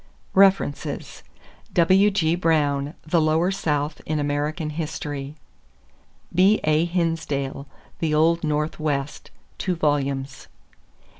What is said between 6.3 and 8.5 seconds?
B.A. Hinsdale, The Old